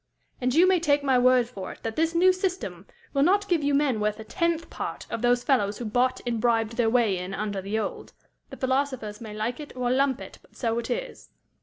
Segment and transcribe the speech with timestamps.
[0.41, 3.63] "And you may take my word for it that this new system will not give
[3.63, 7.15] you men worth a tenth part of those fellows who bought and bribed their way
[7.19, 8.11] in under the old.
[8.49, 11.29] The philosophers may like it, or lump it, but so it is."